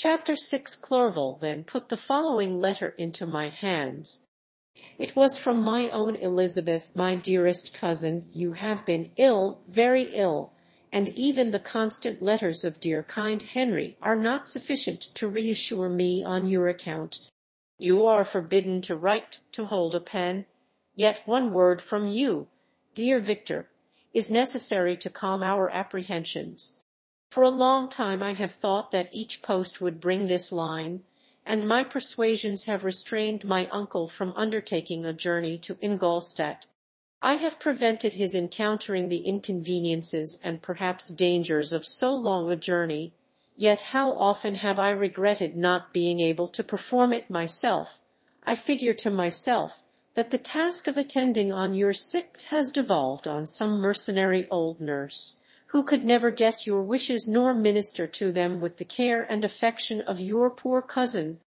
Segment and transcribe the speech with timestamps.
[0.00, 4.28] Chapter 6 Clerval then put the following letter into my hands.
[4.96, 8.28] It was from my own Elizabeth, my dearest cousin.
[8.32, 10.52] You have been ill, very ill,
[10.92, 16.22] and even the constant letters of dear kind Henry are not sufficient to reassure me
[16.22, 17.18] on your account.
[17.76, 20.46] You are forbidden to write, to hold a pen,
[20.94, 22.46] yet one word from you,
[22.94, 23.68] dear Victor,
[24.14, 26.84] is necessary to calm our apprehensions.
[27.30, 31.02] For a long time I have thought that each post would bring this line,
[31.44, 36.66] and my persuasions have restrained my uncle from undertaking a journey to Ingolstadt.
[37.20, 43.12] I have prevented his encountering the inconveniences and perhaps dangers of so long a journey,
[43.56, 48.00] yet how often have I regretted not being able to perform it myself.
[48.44, 49.82] I figure to myself
[50.14, 55.36] that the task of attending on your sick has devolved on some mercenary old nurse
[55.68, 60.00] who could never guess your wishes nor minister to them with the care and affection
[60.02, 61.40] of your poor cousin.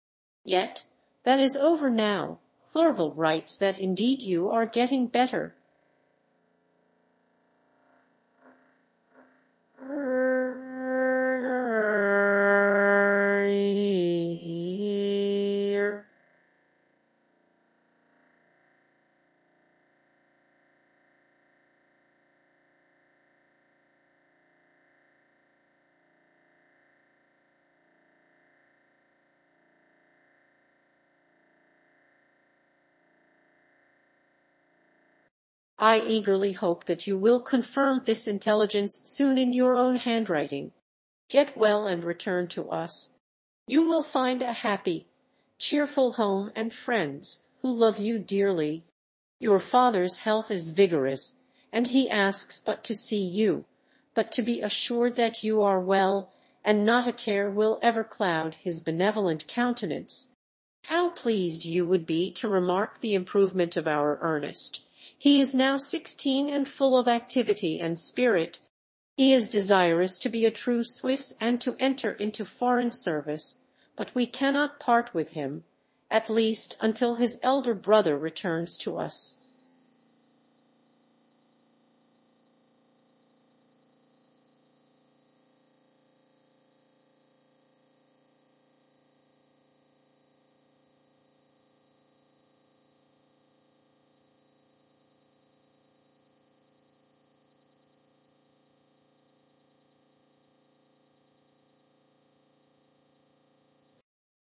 [0.43, 0.85] Yet
[1.23, 2.39] that is over now.
[2.71, 5.55] Clerval writes that indeed you are getting better.
[35.83, 40.73] I eagerly hope that you will confirm this intelligence soon in your own handwriting.
[41.27, 43.17] Get well and return to us.
[43.65, 45.07] You will find a happy,
[45.57, 48.83] cheerful home and friends who love you dearly.
[49.39, 51.39] Your father's health is vigorous,
[51.73, 53.65] and he asks but to see you,
[54.13, 56.31] but to be assured that you are well,
[56.63, 60.35] and not a care will ever cloud his benevolent countenance.
[60.83, 64.85] How pleased you would be to remark the improvement of our Ernest!
[65.21, 68.57] He is now sixteen and full of activity and spirit.
[69.17, 73.61] He is desirous to be a true Swiss and to enter into foreign service,
[73.95, 75.63] but we cannot part with him,
[76.09, 79.60] at least until his elder brother returns to us.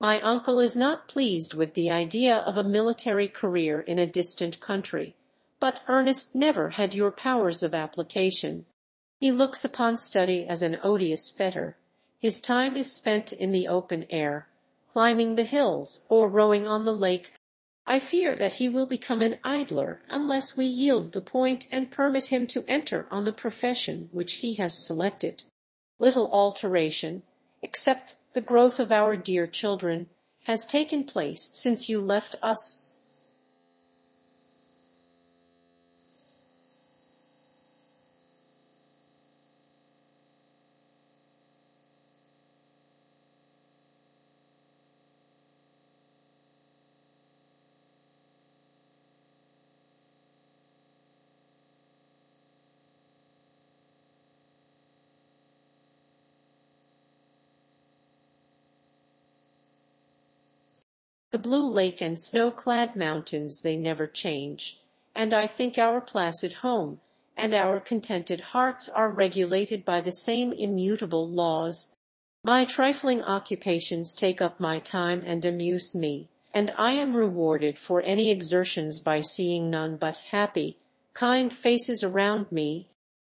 [0.01, 4.59] My uncle is not pleased with the idea of a military career in a distant
[4.59, 5.15] country,
[5.59, 8.65] but Ernest never had your powers of application.
[9.19, 11.77] He looks upon study as an odious fetter.
[12.17, 14.47] His time is spent in the open air,
[14.91, 17.33] climbing the hills, or rowing on the lake.
[17.85, 22.25] I fear that he will become an idler unless we yield the point and permit
[22.25, 25.43] him to enter on the profession which he has selected.
[25.99, 27.21] Little alteration,
[27.61, 30.07] except the growth of our dear children,
[30.45, 33.00] has taken place since you left us.
[61.31, 64.81] The blue lake and snow-clad mountains they never change,
[65.15, 66.99] and I think our placid home
[67.37, 71.95] and our contented hearts are regulated by the same immutable laws.
[72.43, 78.01] My trifling occupations take up my time and amuse me, and I am rewarded for
[78.01, 80.77] any exertions by seeing none but happy,
[81.13, 82.89] kind faces around me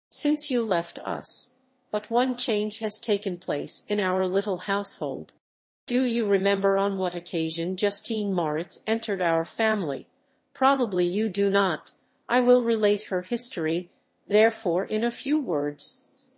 [0.08, 1.54] since you left us.
[1.90, 5.32] But one change has taken place in our little household.
[5.90, 10.06] Do you remember on what occasion Justine Moritz entered our family?
[10.54, 11.94] Probably you do not.
[12.28, 13.90] I will relate her history,
[14.28, 16.29] therefore, in a few words.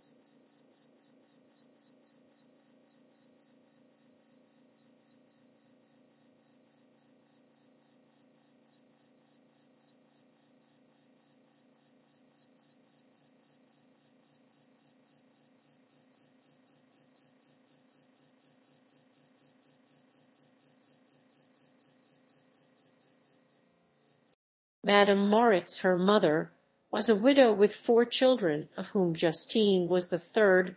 [24.83, 26.51] Madame Moritz, her mother,
[26.91, 30.75] was a widow with four children, of whom Justine was the third.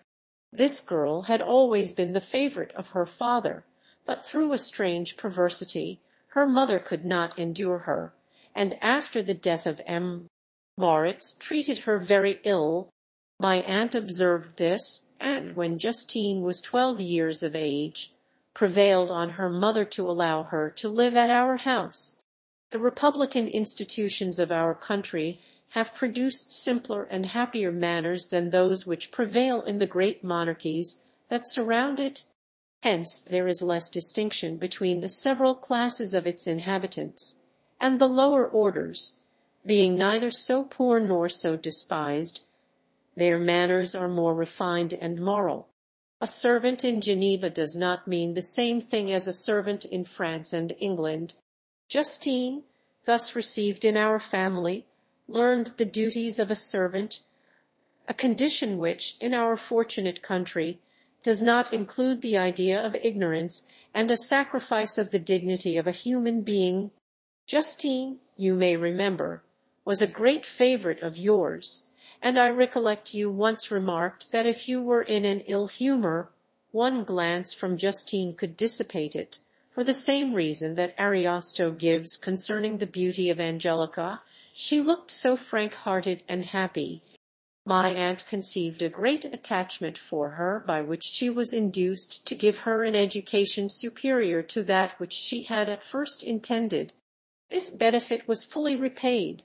[0.53, 3.65] This girl had always been the favourite of her father,
[4.05, 8.13] but through a strange perversity her mother could not endure her,
[8.55, 10.29] and after the death of M.
[10.79, 12.91] Moritz treated her very ill.
[13.41, 18.13] My aunt observed this, and when Justine was twelve years of age,
[18.55, 22.16] prevailed on her mother to allow her to live at our house.
[22.71, 25.41] The republican institutions of our country
[25.71, 31.49] have produced simpler and happier manners than those which prevail in the great monarchies that
[31.49, 32.25] surround it.
[32.83, 37.43] Hence there is less distinction between the several classes of its inhabitants,
[37.81, 39.21] and the lower orders,
[39.65, 42.43] being neither so poor nor so despised,
[43.17, 45.69] their manners are more refined and moral.
[46.21, 50.53] A servant in Geneva does not mean the same thing as a servant in France
[50.53, 51.35] and England.
[51.89, 52.65] Justine,
[53.05, 54.87] thus received in our family,
[55.29, 57.21] learned the duties of a servant,
[58.09, 60.81] a condition which, in our fortunate country,
[61.23, 65.93] does not include the idea of ignorance and a sacrifice of the dignity of a
[65.93, 66.91] human being.
[67.47, 69.43] Justine, you may remember,
[69.85, 71.85] was a great favourite of yours,
[72.21, 76.31] and I recollect you once remarked that if you were in an ill humour,
[76.73, 79.39] one glance from Justine could dissipate it,
[79.77, 84.23] for the same reason that Ariosto gives concerning the beauty of Angelica,
[84.55, 87.03] she looked so frank-hearted and happy.
[87.67, 92.61] My aunt conceived a great attachment for her, by which she was induced to give
[92.61, 96.95] her an education superior to that which she had at first intended.
[97.51, 99.43] This benefit was fully repaid.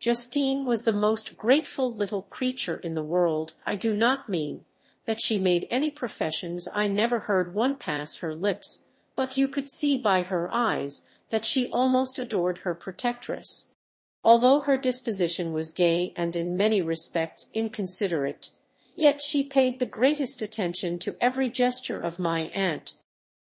[0.00, 3.52] Justine was the most grateful little creature in the world.
[3.66, 4.64] I do not mean
[5.04, 9.70] that she made any professions, I never heard one pass her lips, but you could
[9.70, 13.74] see by her eyes that she almost adored her protectress.
[14.22, 18.50] Although her disposition was gay and in many respects inconsiderate,
[18.96, 22.94] yet she paid the greatest attention to every gesture of my aunt.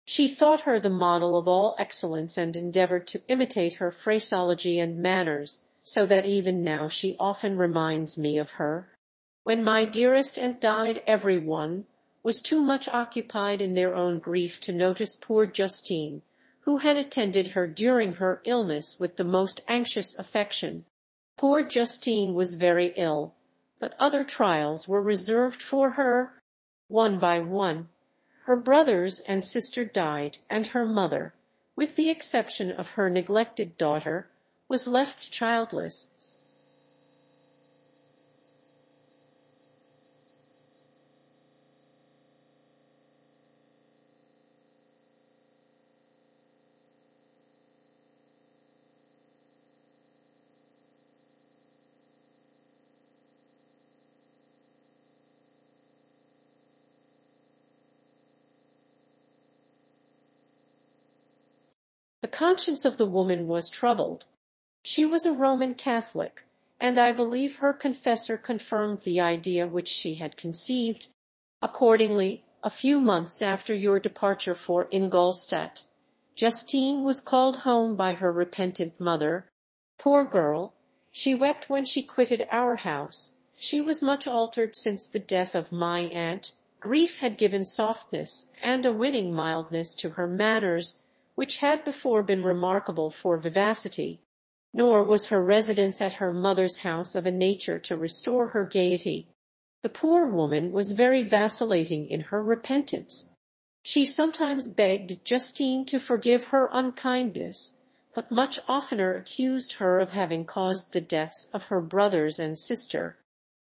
[0.06, 4.98] She thought her the model of all excellence and endeavoured to imitate her phraseology and
[4.98, 8.88] manners, so that even now she often reminds me of her.
[9.44, 11.86] When my dearest aunt died every one
[12.22, 16.22] was too much occupied in their own grief to notice poor Justine,
[16.60, 20.84] who had attended her during her illness with the most anxious affection.
[21.36, 23.34] Poor Justine was very ill,
[23.78, 26.34] but other trials were reserved for her.
[26.88, 27.88] One by one,
[28.44, 31.34] her brothers and sister died, and her mother,
[31.76, 34.28] with the exception of her neglected daughter,
[34.68, 36.48] was left childless.
[62.22, 64.26] The conscience of the woman was troubled.
[64.82, 66.42] She was a Roman Catholic,
[66.80, 71.06] and I believe her confessor confirmed the idea which she had conceived.
[71.62, 75.84] Accordingly, a few months after your departure for Ingolstadt,
[76.34, 79.46] Justine was called home by her repentant mother.
[79.96, 80.74] Poor girl,
[81.12, 83.38] she wept when she quitted our house.
[83.54, 86.50] She was much altered since the death of my aunt.
[86.80, 90.98] Grief had given softness and a winning mildness to her manners
[91.34, 94.20] which had before been remarkable for vivacity,
[94.72, 99.28] nor was her residence at her mother's house of a nature to restore her gaiety.
[99.82, 103.36] The poor woman was very vacillating in her repentance.
[103.82, 107.80] She sometimes begged Justine to forgive her unkindness,
[108.14, 113.16] but much oftener accused her of having caused the deaths of her brothers and sister.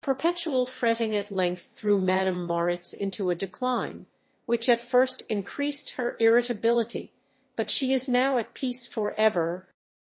[0.01, 4.08] Perpetual fretting at length threw Madame Moritz into a decline,
[4.46, 7.13] which at first increased her irritability,
[7.55, 9.67] but she is now at peace for ever.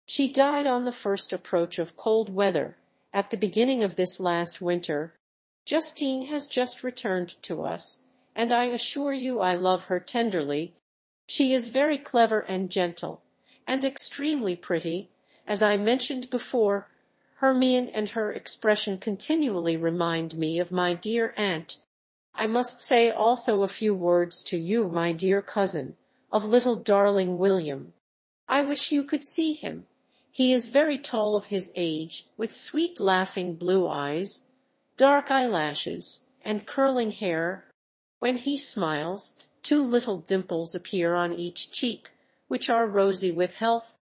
[0.07, 2.77] She died on the first approach of cold weather,
[3.13, 5.15] at the beginning of this last winter.
[5.67, 8.05] Justine has just returned to us,
[8.35, 10.75] and I assure you I love her tenderly.
[11.27, 13.23] She is very clever and gentle,
[13.67, 15.11] and extremely pretty.
[15.47, 16.89] As I mentioned before,
[17.37, 21.77] her mien and her expression continually remind me of my dear aunt.
[22.35, 25.97] I must say also a few words to you, my dear cousin
[26.31, 27.93] of little darling William.
[28.49, 29.87] I wish you could see him.
[30.31, 34.47] He is very tall of his age, with sweet laughing blue eyes,
[34.97, 37.65] dark eyelashes, and curling hair.
[38.21, 42.11] When he smiles, two little dimples appear on each cheek,
[42.47, 43.95] which are rosy with health.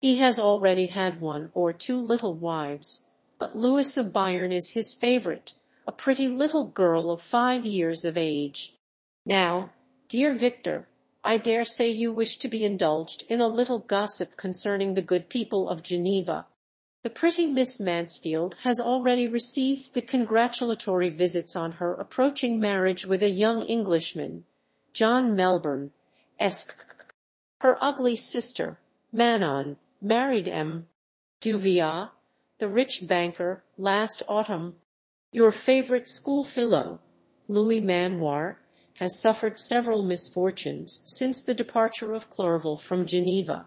[0.00, 3.06] He has already had one or two little wives,
[3.38, 5.54] but Louisa Biron is his favourite,
[5.86, 8.74] a pretty little girl of five years of age.
[9.24, 9.70] Now,
[10.08, 10.88] dear Victor,
[11.26, 15.30] I dare say you wish to be indulged in a little gossip concerning the good
[15.30, 16.46] people of Geneva.
[17.02, 23.22] The pretty Miss Mansfield has already received the congratulatory visits on her approaching marriage with
[23.22, 24.44] a young Englishman,
[24.92, 25.92] John Melbourne,
[26.38, 26.84] Esq.
[27.60, 28.78] Her ugly sister,
[29.10, 30.88] Manon, married M.
[31.40, 32.10] Duvillard,
[32.58, 34.76] the rich banker, last autumn.
[35.32, 37.00] Your favourite schoolfellow,
[37.48, 38.58] Louis Manoir,
[38.98, 43.66] has suffered several misfortunes since the departure of Clerval from Geneva,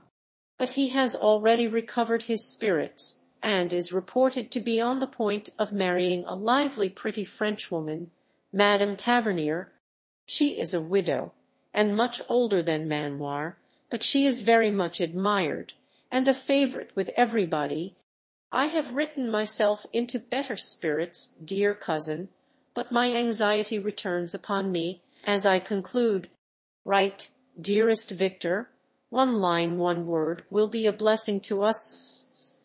[0.57, 5.49] but he has already recovered his spirits and is reported to be on the point
[5.59, 8.09] of marrying a lively pretty Frenchwoman,
[8.51, 9.71] Madame Tavernier.
[10.25, 11.33] She is a widow,
[11.73, 13.57] and much older than Manoir,
[13.89, 15.73] but she is very much admired,
[16.09, 17.95] and a favourite with everybody.
[18.51, 22.29] I have written myself into better spirits, dear cousin,
[22.73, 26.29] but my anxiety returns upon me as I conclude.
[26.85, 27.29] Write,
[27.59, 28.69] dearest Victor,
[29.09, 32.56] one line, one word will be a blessing to us.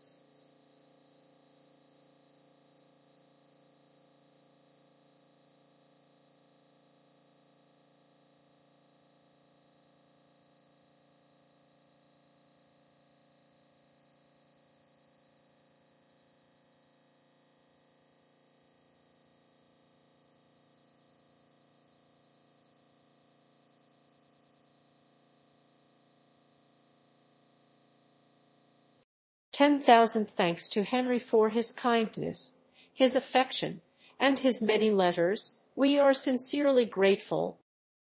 [29.63, 32.57] 10,000 thanks to Henry for his kindness,
[32.93, 33.81] his affection,
[34.19, 35.61] and his many letters.
[35.77, 37.61] We are sincerely grateful.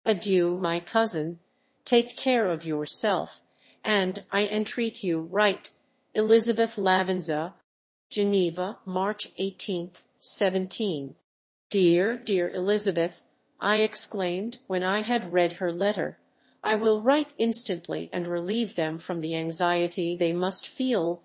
[0.04, 1.38] Adieu, my cousin.
[1.86, 3.40] Take care of yourself,
[3.82, 5.70] and I entreat you write
[6.12, 7.54] Elizabeth Lavenza,
[8.10, 11.14] Geneva, March 18th, 17.
[11.70, 13.22] Dear, dear Elizabeth,
[13.58, 16.18] I exclaimed when I had read her letter,
[16.62, 21.22] I will write instantly and relieve them from the anxiety they must feel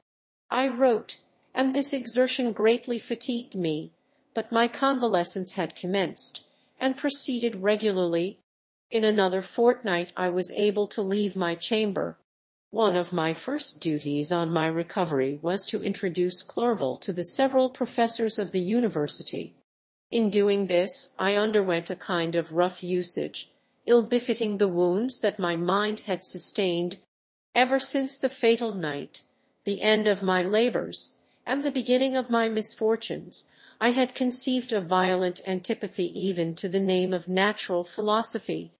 [0.53, 1.17] I wrote,
[1.53, 3.93] and this exertion greatly fatigued me,
[4.34, 6.46] but my convalescence had commenced,
[6.77, 8.38] and proceeded regularly.
[8.89, 12.17] In another fortnight I was able to leave my chamber.
[12.70, 17.70] One of my first duties on my recovery was to introduce Clerval to the several
[17.70, 19.55] professors of the university.
[20.10, 23.50] In doing this I underwent a kind of rough usage,
[23.86, 26.98] ill befitting the wounds that my mind had sustained
[27.55, 29.24] ever since the fatal night
[29.63, 33.45] the end of my labours, and the beginning of my misfortunes,
[33.79, 38.71] I had conceived a violent antipathy even to the name of natural philosophy.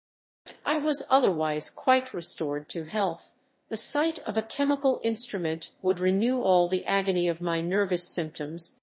[0.66, 3.32] I was otherwise quite restored to health.
[3.70, 8.80] The sight of a chemical instrument would renew all the agony of my nervous symptoms.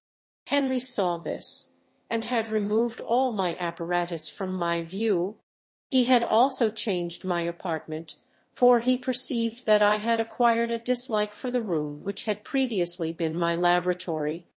[0.47, 1.73] Henry saw this,
[2.09, 5.35] and had removed all my apparatus from my view.
[5.91, 8.15] He had also changed my apartment,
[8.59, 13.13] for he perceived that I had acquired a dislike for the room which had previously
[13.13, 14.47] been my laboratory.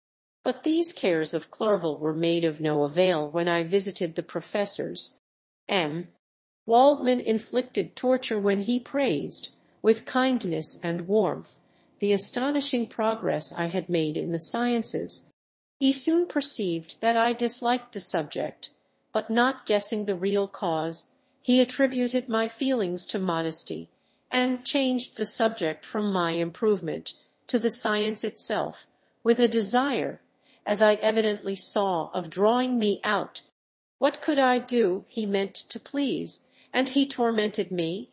[0.42, 5.21] But these cares of Clerval were made of no avail when I visited the professors.
[5.68, 6.09] M.
[6.66, 9.50] Waldman inflicted torture when he praised,
[9.82, 11.59] with kindness and warmth,
[12.00, 15.30] the astonishing progress I had made in the sciences.
[15.78, 18.71] He soon perceived that I disliked the subject,
[19.12, 23.90] but not guessing the real cause, he attributed my feelings to modesty,
[24.33, 27.12] and changed the subject from my improvement
[27.47, 28.87] to the science itself,
[29.23, 30.21] with a desire,
[30.65, 33.43] as I evidently saw, of drawing me out.
[33.99, 38.09] What could I do, he meant to please, and he tormented me.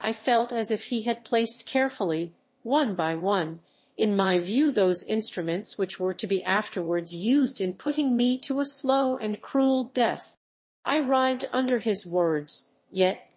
[0.00, 2.32] I felt as if he had placed carefully,
[2.62, 3.60] one by one,
[3.96, 8.60] in my view those instruments which were to be afterwards used in putting me to
[8.60, 10.36] a slow and cruel death.
[10.84, 13.27] I writhed under his words, yet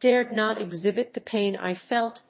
[0.00, 2.24] dared not exhibit the pain I felt.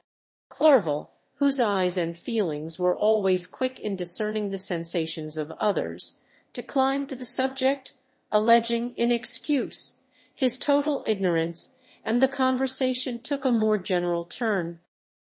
[0.48, 6.18] Clerval, whose eyes and feelings were always quick in discerning the sensations of others,
[6.52, 7.94] declined the subject,
[8.32, 9.98] alleging in excuse
[10.38, 14.78] his total ignorance, and the conversation took a more general turn.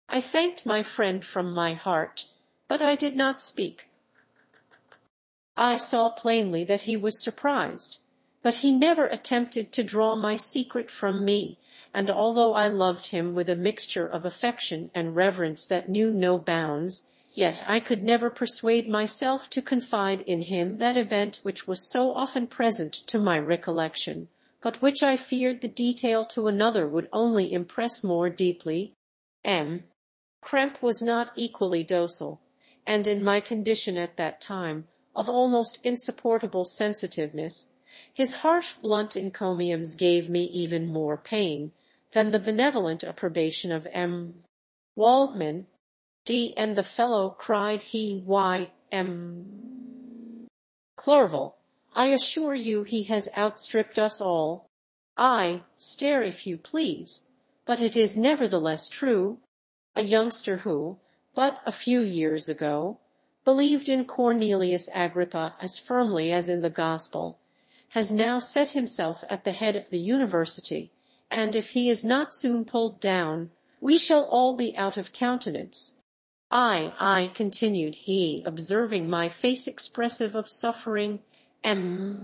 [0.07, 2.27] I thanked my friend from my heart,
[2.69, 3.89] but I did not speak.
[5.57, 7.98] I saw plainly that he was surprised,
[8.41, 11.60] but he never attempted to draw my secret from me
[11.93, 16.38] and although I loved him with a mixture of affection and reverence that knew no
[16.38, 21.91] bounds, yet I could never persuade myself to confide in him that event which was
[21.91, 24.29] so often present to my recollection,
[24.62, 28.93] but which I feared the detail to another would only impress more deeply.
[29.43, 29.83] M.
[30.41, 32.39] Krempe was not equally docile,
[32.88, 37.71] and in my condition at that time, of almost insupportable sensitiveness,
[38.13, 41.74] His harsh blunt encomiums gave me even more pain
[42.12, 44.44] than the benevolent approbation of M.
[44.96, 45.68] Waldman.
[46.24, 46.53] D.
[46.56, 50.48] and the fellow, cried he, why, M.
[50.96, 51.58] Clerval,
[51.96, 54.68] I assure you he has outstripped us all.
[55.18, 57.27] I, stare if you please,
[57.65, 59.39] but it is nevertheless true.
[59.96, 61.00] A youngster who,
[61.34, 63.00] but a few years ago,
[63.44, 67.39] believed in Cornelius Agrippa as firmly as in the gospel,
[67.89, 70.91] has now set himself at the head of the university,
[71.32, 76.04] and if he is not soon pulled down, we shall all be out of countenance.
[76.52, 81.20] I, I, continued he, observing my face expressive of suffering,
[81.64, 82.20] am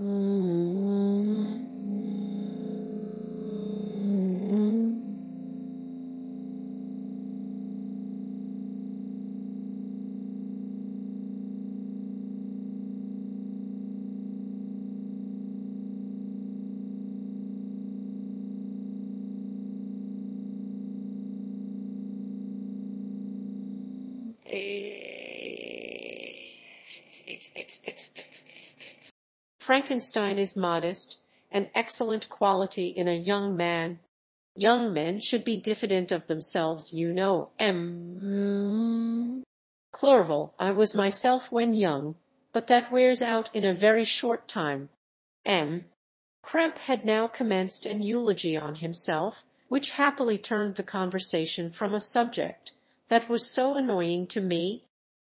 [29.60, 31.20] Frankenstein is modest,
[31.52, 34.00] an excellent quality in a young man.
[34.56, 37.50] Young men should be diffident of themselves, you know.
[37.60, 39.44] M.
[39.92, 42.16] Clerval, I was myself when young,
[42.54, 44.90] but that wears out in a very short time.
[45.46, 45.86] M.
[46.44, 52.02] Krempe had now commenced an eulogy on himself, which happily turned the conversation from a
[52.02, 52.72] subject
[53.10, 54.84] that was so annoying to me.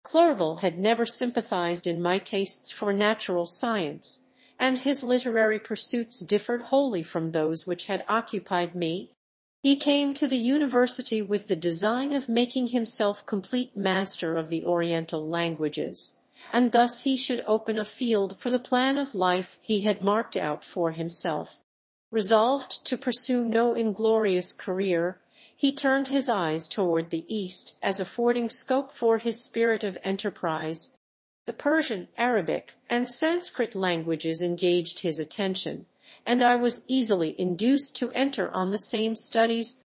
[0.06, 6.62] Clerval had never sympathized in my tastes for natural science, and his literary pursuits differed
[6.62, 9.10] wholly from those which had occupied me.
[9.64, 14.64] He came to the university with the design of making himself complete master of the
[14.64, 16.20] Oriental languages,
[16.54, 20.38] and thus he should open a field for the plan of life he had marked
[20.38, 21.60] out for himself.
[22.12, 25.20] Resolved to pursue no inglorious career,
[25.56, 30.98] he turned his eyes toward the East as affording scope for his spirit of enterprise
[31.46, 35.86] the Persian, Arabic, and Sanskrit languages engaged his attention,
[36.26, 39.84] and I was easily induced to enter on the same studies.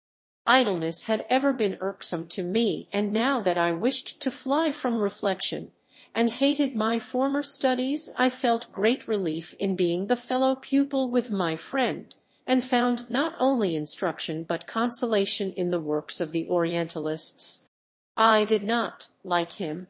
[0.48, 5.02] Idleness had ever been irksome to me, and now that I wished to fly from
[5.02, 5.74] reflection,
[6.16, 11.30] and hated my former studies, I felt great relief in being the fellow pupil with
[11.30, 12.16] my friend,
[12.50, 17.70] and found not only instruction but consolation in the works of the Orientalists.
[18.18, 19.86] I did not, like him,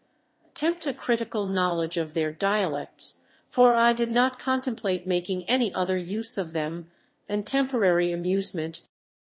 [0.45, 5.97] attempt a critical knowledge of their dialects, for I did not contemplate making any other
[5.97, 6.91] use of them
[7.29, 8.81] than temporary amusement.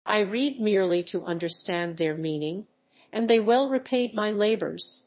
[0.07, 2.65] I read merely to understand their meaning,
[3.13, 5.05] and they well repaid my labours.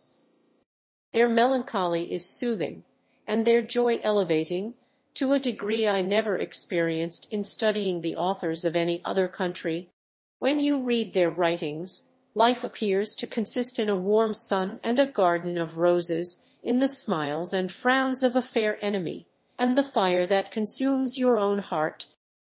[1.12, 2.84] Their melancholy is soothing,
[3.26, 4.74] and their joy elevating,
[5.14, 9.90] to a degree I never experienced in studying the authors of any other country.
[10.38, 15.04] When you read their writings, Life appears to consist in a warm sun and a
[15.04, 19.26] garden of roses, in the smiles and frowns of a fair enemy,
[19.58, 22.06] and the fire that consumes your own heart.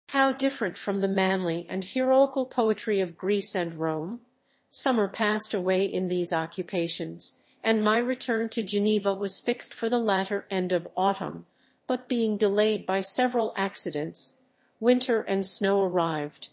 [0.08, 4.20] How different from the manly and heroical poetry of Greece and Rome!
[4.70, 9.98] Summer passed away in these occupations, and my return to Geneva was fixed for the
[9.98, 11.44] latter end of autumn,
[11.86, 14.40] but being delayed by several accidents,
[14.80, 16.48] winter and snow arrived.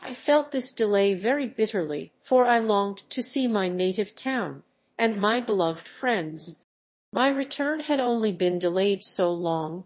[0.00, 4.62] I felt this delay very bitterly, for I longed to see my native town,
[4.96, 6.64] and my beloved friends.
[7.12, 9.84] My return had only been delayed so long,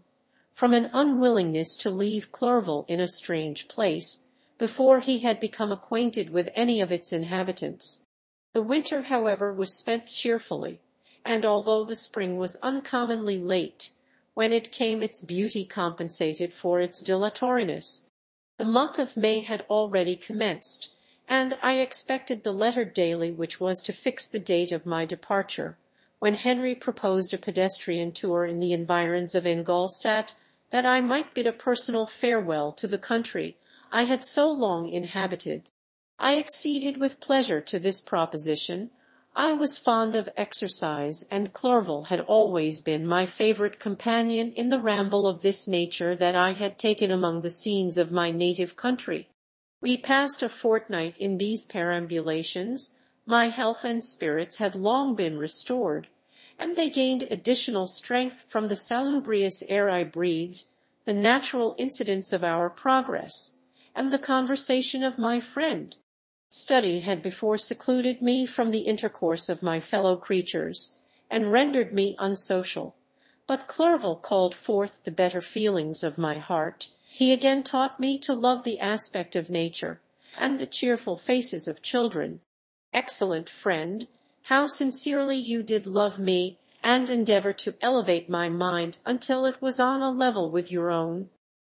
[0.53, 4.25] from an unwillingness to leave Clerval in a strange place,
[4.59, 8.05] before he had become acquainted with any of its inhabitants.
[8.53, 10.79] The winter, however, was spent cheerfully,
[11.25, 13.89] and although the spring was uncommonly late,
[14.33, 18.11] when it came its beauty compensated for its dilatoriness.
[18.57, 20.89] The month of May had already commenced,
[21.27, 25.77] and I expected the letter daily which was to fix the date of my departure,
[26.19, 30.33] when Henry proposed a pedestrian tour in the environs of Ingolstadt,
[30.69, 33.57] that I might bid a personal farewell to the country
[33.91, 35.69] I had so long inhabited.
[36.17, 38.89] I acceded with pleasure to this proposition,
[39.35, 44.79] I was fond of exercise, and Clerval had always been my favourite companion in the
[44.79, 49.29] ramble of this nature that I had taken among the scenes of my native country.
[49.81, 56.09] We passed a fortnight in these perambulations, my health and spirits had long been restored,
[56.59, 60.65] and they gained additional strength from the salubrious air I breathed,
[61.05, 63.57] the natural incidents of our progress,
[63.95, 65.95] and the conversation of my friend.
[66.55, 70.93] Study had before secluded me from the intercourse of my fellow creatures,
[71.27, 72.93] and rendered me unsocial,
[73.47, 76.89] But Clerval called forth the better feelings of my heart.
[77.07, 79.99] He again taught me to love the aspect of nature,
[80.37, 82.41] and the cheerful faces of children.
[82.93, 84.07] Excellent friend,
[84.43, 89.79] how sincerely you did love me, and endeavour to elevate my mind until it was
[89.79, 91.31] on a level with your own.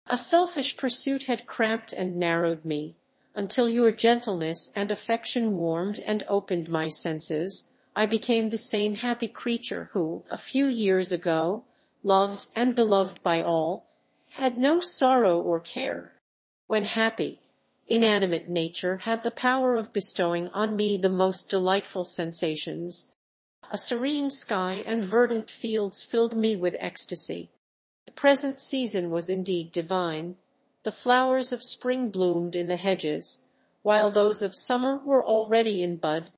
[0.07, 2.95] A selfish pursuit had cramped and narrowed me,
[3.35, 9.27] until your gentleness and affection warmed and opened my senses, I became the same happy
[9.27, 11.63] creature who, a few years ago,
[12.03, 13.85] loved and beloved by all,
[14.31, 16.13] had no sorrow or care.
[16.67, 17.39] When happy,
[17.87, 23.13] inanimate nature had the power of bestowing on me the most delightful sensations.
[23.71, 27.51] A serene sky and verdant fields filled me with ecstasy.
[28.05, 30.37] The present season was indeed divine.
[30.83, 33.45] The flowers of spring bloomed in the hedges,
[33.83, 36.29] while those of summer were already in bud.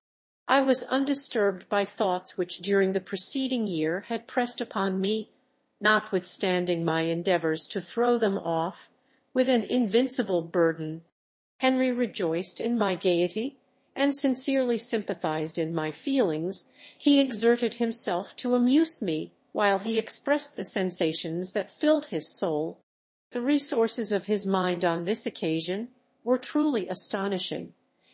[0.48, 5.32] I was undisturbed by thoughts which during the preceding year had pressed upon me,
[5.82, 8.92] notwithstanding my endeavours to throw them off,
[9.34, 11.04] with an invincible burden.
[11.58, 13.58] Henry rejoiced in my gaiety,
[13.96, 16.72] and sincerely sympathized in my feelings.
[16.96, 22.78] He exerted himself to amuse me, while he expressed the sensations that filled his soul.
[23.36, 25.90] The resources of his mind on this occasion
[26.24, 27.74] were truly astonishing.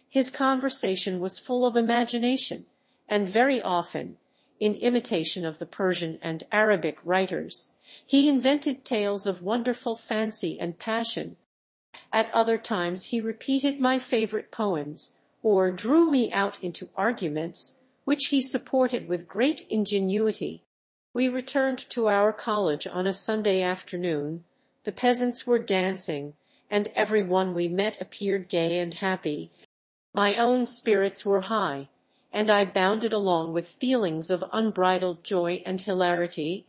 [0.10, 2.65] His conversation was full of imagination,
[3.07, 4.17] and very often,
[4.60, 7.69] in imitation of the Persian and Arabic writers,
[8.03, 11.36] he invented tales of wonderful fancy and passion.
[12.12, 18.29] At other times he repeated my favourite poems, or drew me out into arguments, which
[18.29, 20.63] he supported with great ingenuity.
[21.13, 24.45] We returned to our college on a Sunday afternoon,
[24.84, 26.34] the peasants were dancing,
[26.70, 29.52] and every one we met appeared gay and happy.
[30.13, 31.89] My own spirits were high,
[32.34, 36.65] and I bounded along with feelings of unbridled joy and hilarity.